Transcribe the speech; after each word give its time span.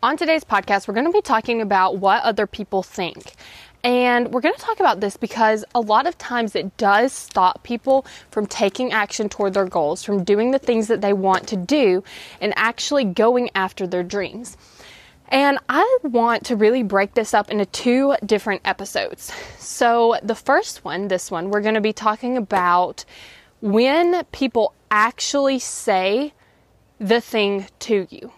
On 0.00 0.16
today's 0.16 0.44
podcast, 0.44 0.86
we're 0.86 0.94
going 0.94 1.08
to 1.08 1.12
be 1.12 1.20
talking 1.20 1.60
about 1.60 1.98
what 1.98 2.22
other 2.22 2.46
people 2.46 2.84
think. 2.84 3.32
And 3.82 4.32
we're 4.32 4.40
going 4.40 4.54
to 4.54 4.60
talk 4.60 4.78
about 4.78 5.00
this 5.00 5.16
because 5.16 5.64
a 5.74 5.80
lot 5.80 6.06
of 6.06 6.16
times 6.16 6.54
it 6.54 6.76
does 6.76 7.12
stop 7.12 7.64
people 7.64 8.06
from 8.30 8.46
taking 8.46 8.92
action 8.92 9.28
toward 9.28 9.54
their 9.54 9.64
goals, 9.64 10.04
from 10.04 10.22
doing 10.22 10.52
the 10.52 10.60
things 10.60 10.86
that 10.86 11.00
they 11.00 11.12
want 11.12 11.48
to 11.48 11.56
do, 11.56 12.04
and 12.40 12.52
actually 12.54 13.02
going 13.02 13.50
after 13.56 13.88
their 13.88 14.04
dreams. 14.04 14.56
And 15.30 15.58
I 15.68 15.98
want 16.04 16.46
to 16.46 16.54
really 16.54 16.84
break 16.84 17.14
this 17.14 17.34
up 17.34 17.50
into 17.50 17.66
two 17.66 18.14
different 18.24 18.62
episodes. 18.64 19.32
So, 19.58 20.16
the 20.22 20.36
first 20.36 20.84
one, 20.84 21.08
this 21.08 21.28
one, 21.28 21.50
we're 21.50 21.60
going 21.60 21.74
to 21.74 21.80
be 21.80 21.92
talking 21.92 22.36
about 22.36 23.04
when 23.60 24.24
people 24.26 24.74
actually 24.92 25.58
say 25.58 26.34
the 27.00 27.20
thing 27.20 27.66
to 27.80 28.06
you. 28.10 28.30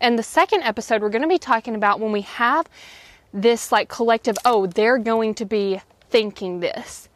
And 0.00 0.18
the 0.18 0.22
second 0.22 0.62
episode, 0.62 1.02
we're 1.02 1.10
going 1.10 1.22
to 1.22 1.28
be 1.28 1.38
talking 1.38 1.74
about 1.74 2.00
when 2.00 2.12
we 2.12 2.22
have 2.22 2.66
this 3.32 3.70
like 3.70 3.88
collective, 3.88 4.36
oh, 4.44 4.66
they're 4.66 4.98
going 4.98 5.34
to 5.34 5.44
be 5.44 5.80
thinking 6.08 6.60
this. 6.60 7.08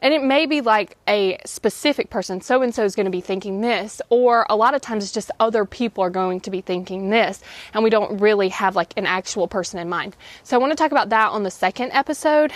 And 0.00 0.14
it 0.14 0.22
may 0.22 0.46
be 0.46 0.60
like 0.60 0.96
a 1.08 1.38
specific 1.44 2.08
person, 2.08 2.40
so 2.40 2.62
and 2.62 2.72
so 2.72 2.84
is 2.84 2.94
going 2.94 3.06
to 3.06 3.10
be 3.10 3.20
thinking 3.20 3.62
this, 3.62 4.00
or 4.10 4.46
a 4.48 4.54
lot 4.54 4.74
of 4.74 4.80
times 4.80 5.02
it's 5.02 5.12
just 5.12 5.32
other 5.40 5.64
people 5.64 6.04
are 6.04 6.10
going 6.10 6.38
to 6.42 6.50
be 6.50 6.60
thinking 6.60 7.10
this, 7.10 7.42
and 7.74 7.82
we 7.82 7.90
don't 7.90 8.20
really 8.20 8.48
have 8.50 8.76
like 8.76 8.92
an 8.96 9.06
actual 9.06 9.48
person 9.48 9.80
in 9.80 9.88
mind. 9.88 10.16
So 10.44 10.56
I 10.56 10.60
want 10.60 10.70
to 10.70 10.76
talk 10.76 10.92
about 10.92 11.08
that 11.08 11.30
on 11.30 11.42
the 11.42 11.50
second 11.50 11.90
episode. 11.90 12.52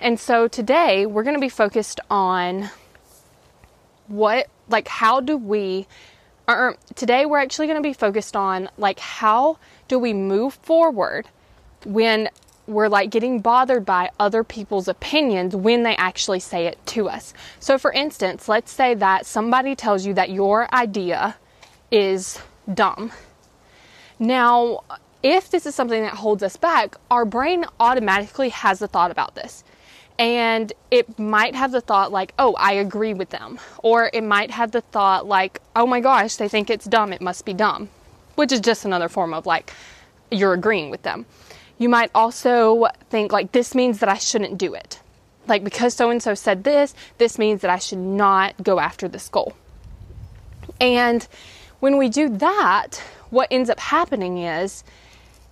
And 0.00 0.18
so 0.18 0.48
today 0.48 1.04
we're 1.04 1.22
going 1.22 1.36
to 1.36 1.40
be 1.40 1.50
focused 1.50 2.00
on 2.08 2.70
what, 4.06 4.46
like, 4.68 4.88
how 4.88 5.20
do 5.20 5.36
we 5.36 5.86
today 6.94 7.26
we're 7.26 7.38
actually 7.38 7.66
going 7.66 7.82
to 7.82 7.88
be 7.88 7.92
focused 7.92 8.36
on 8.36 8.68
like 8.76 8.98
how 8.98 9.58
do 9.88 9.98
we 9.98 10.12
move 10.12 10.54
forward 10.54 11.28
when 11.84 12.28
we're 12.66 12.88
like 12.88 13.10
getting 13.10 13.40
bothered 13.40 13.84
by 13.84 14.10
other 14.18 14.42
people's 14.42 14.88
opinions 14.88 15.54
when 15.54 15.82
they 15.82 15.96
actually 15.96 16.40
say 16.40 16.66
it 16.66 16.78
to 16.86 17.08
us. 17.08 17.34
So 17.60 17.78
for 17.78 17.92
instance, 17.92 18.48
let's 18.48 18.72
say 18.72 18.94
that 18.94 19.26
somebody 19.26 19.74
tells 19.74 20.06
you 20.06 20.14
that 20.14 20.30
your 20.30 20.72
idea 20.74 21.36
is 21.90 22.40
dumb. 22.72 23.12
Now, 24.18 24.84
if 25.22 25.50
this 25.50 25.66
is 25.66 25.74
something 25.74 26.02
that 26.02 26.14
holds 26.14 26.42
us 26.42 26.56
back, 26.56 26.96
our 27.10 27.24
brain 27.24 27.64
automatically 27.80 28.50
has 28.50 28.80
a 28.80 28.88
thought 28.88 29.10
about 29.10 29.34
this 29.34 29.64
and 30.18 30.72
it 30.90 31.18
might 31.18 31.54
have 31.54 31.72
the 31.72 31.80
thought 31.80 32.12
like, 32.12 32.34
oh, 32.38 32.54
I 32.54 32.74
agree 32.74 33.14
with 33.14 33.30
them. 33.30 33.58
Or 33.78 34.10
it 34.12 34.22
might 34.22 34.50
have 34.50 34.70
the 34.70 34.80
thought 34.80 35.26
like, 35.26 35.60
oh 35.74 35.86
my 35.86 36.00
gosh, 36.00 36.36
they 36.36 36.48
think 36.48 36.70
it's 36.70 36.84
dumb, 36.84 37.12
it 37.12 37.20
must 37.20 37.44
be 37.44 37.52
dumb. 37.52 37.88
Which 38.36 38.52
is 38.52 38.60
just 38.60 38.84
another 38.84 39.08
form 39.08 39.34
of 39.34 39.46
like, 39.46 39.72
you're 40.30 40.52
agreeing 40.52 40.90
with 40.90 41.02
them. 41.02 41.26
You 41.78 41.88
might 41.88 42.10
also 42.14 42.86
think 43.10 43.32
like, 43.32 43.52
this 43.52 43.74
means 43.74 43.98
that 43.98 44.08
I 44.08 44.18
shouldn't 44.18 44.56
do 44.56 44.74
it. 44.74 45.00
Like, 45.46 45.64
because 45.64 45.94
so 45.94 46.10
and 46.10 46.22
so 46.22 46.34
said 46.34 46.64
this, 46.64 46.94
this 47.18 47.38
means 47.38 47.60
that 47.62 47.70
I 47.70 47.78
should 47.78 47.98
not 47.98 48.54
go 48.62 48.78
after 48.78 49.08
this 49.08 49.28
goal. 49.28 49.54
And 50.80 51.26
when 51.80 51.98
we 51.98 52.08
do 52.08 52.28
that, 52.28 53.02
what 53.30 53.48
ends 53.50 53.68
up 53.68 53.80
happening 53.80 54.38
is, 54.38 54.84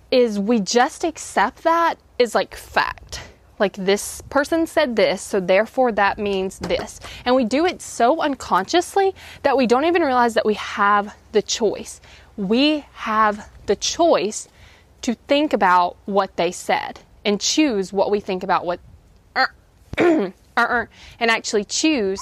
is 0.09 0.39
we 0.39 0.59
just 0.59 1.03
accept 1.03 1.63
that 1.63 1.95
is 2.17 2.33
like 2.33 2.55
fact 2.55 3.21
like 3.59 3.75
this 3.75 4.21
person 4.29 4.65
said 4.65 4.95
this, 4.95 5.21
so 5.21 5.39
therefore 5.39 5.91
that 5.93 6.17
means 6.17 6.59
this. 6.59 6.99
And 7.25 7.35
we 7.35 7.45
do 7.45 7.65
it 7.65 7.81
so 7.81 8.21
unconsciously 8.21 9.13
that 9.43 9.55
we 9.55 9.67
don't 9.67 9.85
even 9.85 10.01
realize 10.01 10.33
that 10.33 10.45
we 10.45 10.55
have 10.55 11.15
the 11.31 11.41
choice. 11.41 12.01
We 12.35 12.85
have 12.93 13.49
the 13.65 13.75
choice 13.75 14.47
to 15.03 15.13
think 15.13 15.53
about 15.53 15.97
what 16.05 16.35
they 16.35 16.51
said 16.51 17.01
and 17.25 17.39
choose 17.39 17.93
what 17.93 18.09
we 18.09 18.19
think 18.19 18.43
about 18.43 18.65
what 18.65 18.79
uh, 19.35 19.45
uh, 19.97 20.31
uh, 20.55 20.85
and 21.19 21.31
actually 21.31 21.65
choose 21.65 22.21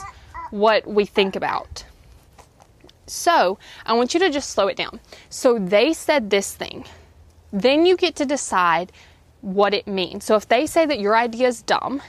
what 0.50 0.86
we 0.86 1.06
think 1.06 1.36
about. 1.36 1.86
So, 3.08 3.58
I 3.86 3.94
want 3.94 4.13
you 4.13 4.19
to 4.22 4.30
just 4.30 4.52
slow 4.52 4.68
it 4.68 4.78
down. 4.78 5.00
So, 5.30 5.59
they 5.59 5.94
said 5.94 6.30
this 6.30 6.53
thing. 6.53 6.86
Then 7.52 7.86
you 7.86 7.98
get 7.98 8.16
to 8.18 8.25
decide 8.25 8.92
what 9.41 9.74
it 9.74 9.88
means. 9.88 10.24
So 10.24 10.35
if 10.35 10.47
they 10.47 10.66
say 10.66 10.85
that 10.85 11.00
your 11.00 11.16
idea 11.16 11.47
is 11.47 11.62
dumb, 11.62 12.02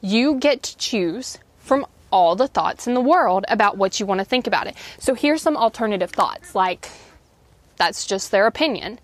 you 0.00 0.36
get 0.36 0.62
to 0.64 0.76
choose 0.76 1.38
from 1.58 1.86
all 2.10 2.34
the 2.34 2.48
thoughts 2.48 2.86
in 2.86 2.94
the 2.94 3.00
world 3.00 3.44
about 3.48 3.76
what 3.76 4.00
you 4.00 4.06
want 4.06 4.18
to 4.18 4.24
think 4.24 4.46
about 4.46 4.66
it. 4.66 4.74
So 4.98 5.14
here's 5.14 5.42
some 5.42 5.56
alternative 5.56 6.10
thoughts 6.10 6.54
like 6.54 6.90
that's 7.76 8.06
just 8.06 8.30
their 8.30 8.46
opinion 8.46 8.98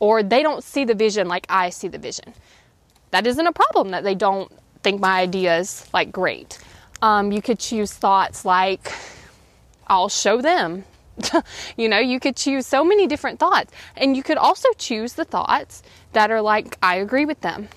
or 0.00 0.22
they 0.22 0.42
don't 0.42 0.62
see 0.62 0.84
the 0.84 0.94
vision 0.94 1.28
like 1.28 1.46
I 1.48 1.70
see 1.70 1.88
the 1.88 1.98
vision. 1.98 2.34
That 3.10 3.26
isn't 3.26 3.46
a 3.46 3.52
problem 3.52 3.90
that 3.90 4.04
they 4.04 4.14
don't 4.14 4.50
think 4.82 5.00
my 5.00 5.20
idea 5.20 5.58
is 5.58 5.86
like 5.92 6.10
great. 6.12 6.58
Um, 7.02 7.30
you 7.32 7.40
could 7.40 7.58
choose 7.58 7.92
thoughts 7.92 8.44
like 8.44 8.92
I'll 9.86 10.08
show 10.08 10.40
them 10.40 10.84
you 11.76 11.88
know, 11.88 11.98
you 11.98 12.20
could 12.20 12.36
choose 12.36 12.66
so 12.66 12.84
many 12.84 13.06
different 13.06 13.38
thoughts. 13.38 13.72
And 13.96 14.16
you 14.16 14.22
could 14.22 14.36
also 14.36 14.68
choose 14.78 15.14
the 15.14 15.24
thoughts 15.24 15.82
that 16.12 16.30
are 16.30 16.42
like, 16.42 16.76
I 16.82 16.96
agree 16.96 17.24
with 17.24 17.40
them. 17.40 17.68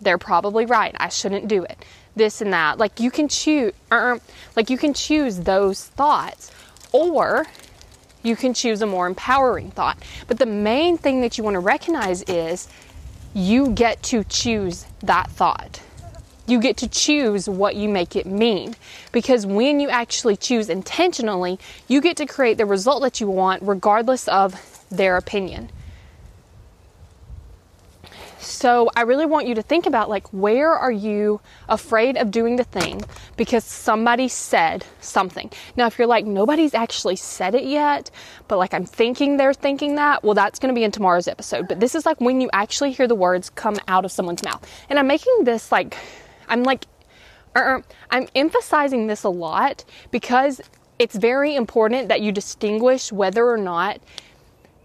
They're 0.00 0.18
probably 0.18 0.66
right. 0.66 0.94
I 0.98 1.08
shouldn't 1.08 1.48
do 1.48 1.64
it. 1.64 1.84
This 2.14 2.40
and 2.40 2.52
that. 2.52 2.78
Like 2.78 3.00
you 3.00 3.10
can 3.10 3.28
choose, 3.28 3.72
uh, 3.90 4.18
like 4.56 4.70
you 4.70 4.78
can 4.78 4.94
choose 4.94 5.40
those 5.40 5.86
thoughts, 5.86 6.50
or 6.92 7.46
you 8.22 8.36
can 8.36 8.54
choose 8.54 8.82
a 8.82 8.86
more 8.86 9.06
empowering 9.06 9.70
thought. 9.70 9.98
But 10.26 10.38
the 10.38 10.46
main 10.46 10.98
thing 10.98 11.20
that 11.20 11.38
you 11.38 11.44
want 11.44 11.54
to 11.54 11.60
recognize 11.60 12.22
is 12.22 12.68
you 13.34 13.70
get 13.70 14.02
to 14.04 14.24
choose 14.24 14.84
that 15.00 15.30
thought. 15.30 15.80
You 16.48 16.58
get 16.58 16.78
to 16.78 16.88
choose 16.88 17.48
what 17.48 17.76
you 17.76 17.88
make 17.88 18.16
it 18.16 18.26
mean. 18.26 18.74
Because 19.12 19.46
when 19.46 19.78
you 19.80 19.88
actually 19.90 20.36
choose 20.36 20.68
intentionally, 20.68 21.58
you 21.86 22.00
get 22.00 22.16
to 22.16 22.26
create 22.26 22.56
the 22.58 22.66
result 22.66 23.02
that 23.02 23.20
you 23.20 23.28
want 23.30 23.62
regardless 23.62 24.26
of 24.28 24.86
their 24.90 25.16
opinion. 25.16 25.70
So 28.38 28.90
I 28.96 29.02
really 29.02 29.26
want 29.26 29.46
you 29.46 29.54
to 29.56 29.62
think 29.62 29.84
about 29.84 30.08
like 30.08 30.26
where 30.32 30.72
are 30.72 30.90
you 30.90 31.40
afraid 31.68 32.16
of 32.16 32.30
doing 32.30 32.56
the 32.56 32.64
thing 32.64 33.02
because 33.36 33.64
somebody 33.64 34.26
said 34.28 34.86
something. 35.00 35.50
Now 35.76 35.86
if 35.86 35.98
you're 35.98 36.08
like 36.08 36.24
nobody's 36.24 36.72
actually 36.72 37.16
said 37.16 37.54
it 37.54 37.64
yet, 37.64 38.10
but 38.48 38.58
like 38.58 38.72
I'm 38.72 38.86
thinking 38.86 39.36
they're 39.36 39.52
thinking 39.52 39.96
that, 39.96 40.24
well 40.24 40.34
that's 40.34 40.58
going 40.58 40.74
to 40.74 40.78
be 40.78 40.84
in 40.84 40.92
tomorrow's 40.92 41.28
episode. 41.28 41.68
But 41.68 41.80
this 41.80 41.94
is 41.94 42.06
like 42.06 42.20
when 42.20 42.40
you 42.40 42.48
actually 42.52 42.92
hear 42.92 43.06
the 43.06 43.14
words 43.14 43.50
come 43.50 43.76
out 43.86 44.04
of 44.04 44.12
someone's 44.12 44.42
mouth. 44.42 44.66
And 44.88 44.98
I'm 44.98 45.06
making 45.06 45.44
this 45.44 45.70
like 45.70 45.96
I'm 46.48 46.62
like, 46.62 46.86
uh-uh. 47.54 47.82
I'm 48.10 48.28
emphasizing 48.34 49.06
this 49.06 49.24
a 49.24 49.28
lot 49.28 49.84
because 50.10 50.60
it's 50.98 51.16
very 51.16 51.54
important 51.54 52.08
that 52.08 52.20
you 52.20 52.32
distinguish 52.32 53.12
whether 53.12 53.48
or 53.48 53.56
not 53.56 54.00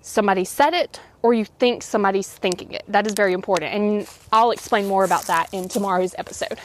somebody 0.02 0.44
said 0.44 0.74
it 0.74 1.00
or 1.22 1.34
you 1.34 1.46
think 1.46 1.82
somebody's 1.82 2.30
thinking 2.30 2.72
it. 2.74 2.84
That 2.88 3.08
is 3.08 3.14
very 3.14 3.34
important. 3.34 3.74
And 3.74 4.10
I'll 4.32 4.52
explain 4.52 4.88
more 4.88 5.06
about 5.06 5.24
that 5.28 5.54
in 5.54 5.70
tomorrow's 5.70 6.14
episode. 6.18 6.60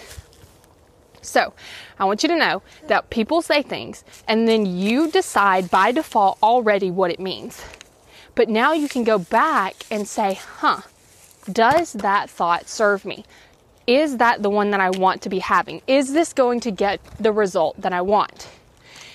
So, 1.23 1.53
I 1.99 2.05
want 2.05 2.23
you 2.23 2.29
to 2.31 2.37
know 2.37 2.63
that 2.87 3.11
people 3.11 3.43
say 3.43 3.63
things 3.63 4.05
and 4.27 4.49
then 4.49 4.67
you 4.67 5.11
decide 5.11 5.71
by 5.71 5.93
default 5.93 6.39
already 6.43 6.91
what 6.91 7.11
it 7.11 7.21
means. 7.21 7.63
But 8.35 8.49
now 8.49 8.73
you 8.73 8.89
can 8.89 9.05
go 9.05 9.19
back 9.19 9.75
and 9.91 10.07
say, 10.07 10.35
huh, 10.35 10.83
does 11.51 11.93
that 11.95 12.31
thought 12.31 12.69
serve 12.69 13.05
me? 13.05 13.25
Is 13.89 14.19
that 14.19 14.43
the 14.43 14.51
one 14.51 14.71
that 14.71 14.81
I 14.81 14.91
want 14.91 15.23
to 15.23 15.31
be 15.31 15.39
having? 15.39 15.81
Is 15.87 16.13
this 16.13 16.35
going 16.35 16.61
to 16.61 16.71
get 16.71 17.01
the 17.19 17.33
result 17.33 17.81
that 17.81 17.95
I 17.95 18.03
want? 18.03 18.47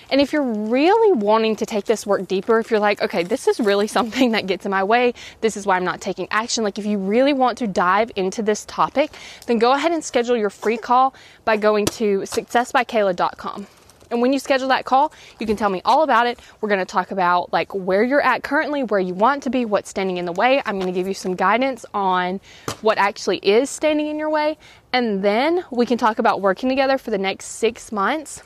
And 0.10 0.20
if 0.20 0.34
you're 0.34 0.42
really 0.42 1.12
wanting 1.12 1.56
to 1.58 1.66
take 1.66 1.86
this 1.86 2.08
work 2.08 2.28
deeper, 2.28 2.60
if 2.60 2.72
you're 2.72 2.80
like, 2.80 3.00
okay, 3.02 3.24
this 3.24 3.48
is 3.48 3.60
really 3.60 3.86
something 3.98 4.32
that 4.32 4.48
gets 4.48 4.66
in 4.66 4.72
my 4.72 4.84
way, 4.84 5.14
this 5.42 5.56
is 5.56 5.68
why 5.68 5.78
I'm 5.78 5.86
not 5.86 6.02
taking 6.02 6.28
action, 6.32 6.64
like 6.64 6.80
if 6.80 6.88
you 6.88 6.98
really 6.98 7.34
want 7.34 7.60
to 7.60 7.68
dive 7.68 8.12
into 8.16 8.42
this 8.42 8.66
topic, 8.66 9.12
then 9.46 9.60
go 9.60 9.74
ahead 9.74 9.92
and 9.92 10.04
schedule 10.04 10.36
your 10.36 10.50
free 10.50 10.78
call 10.78 11.14
by 11.46 11.56
going 11.56 11.86
to 11.86 12.22
successbykayla.com. 12.22 13.68
And 14.14 14.22
when 14.22 14.32
you 14.32 14.38
schedule 14.38 14.68
that 14.68 14.86
call, 14.86 15.12
you 15.40 15.48
can 15.48 15.58
tell 15.58 15.72
me 15.72 15.82
all 15.84 16.04
about 16.04 16.28
it. 16.28 16.40
We're 16.62 16.70
going 16.70 16.78
to 16.80 16.86
talk 16.86 17.10
about 17.10 17.52
like 17.52 17.74
where 17.74 18.04
you're 18.04 18.22
at 18.22 18.44
currently, 18.44 18.84
where 18.84 19.00
you 19.00 19.16
want 19.16 19.42
to 19.44 19.50
be, 19.50 19.66
what's 19.66 19.90
standing 19.90 20.18
in 20.18 20.26
the 20.26 20.32
way. 20.32 20.62
I'm 20.68 20.80
going 20.80 20.94
to 20.94 20.98
give 20.98 21.08
you 21.08 21.16
some 21.16 21.34
guidance 21.34 21.84
on 21.96 22.40
what 22.82 23.00
actually 23.00 23.38
is 23.38 23.72
standing 23.72 24.06
in 24.06 24.20
your 24.20 24.30
way. 24.30 24.60
And 24.94 25.24
then 25.24 25.66
we 25.72 25.88
can 25.88 25.98
talk 25.98 26.20
about 26.20 26.42
working 26.42 26.70
together 26.70 27.00
for 27.00 27.10
the 27.10 27.18
next 27.18 27.46
six 27.48 27.92
months 27.92 28.44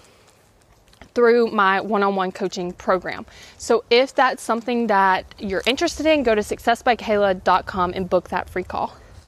through 1.13 1.47
my 1.47 1.81
one 1.81 2.01
on 2.01 2.15
one 2.15 2.31
coaching 2.31 2.71
program. 2.71 3.25
So 3.57 3.83
if 3.89 4.15
that's 4.15 4.41
something 4.41 4.87
that 4.87 5.25
you're 5.37 5.63
interested 5.65 6.05
in, 6.05 6.23
go 6.23 6.33
to 6.33 6.41
successbykayla.com 6.41 7.91
and 7.93 8.09
book 8.09 8.29
that 8.29 8.49
free 8.49 8.63
call. 8.63 8.95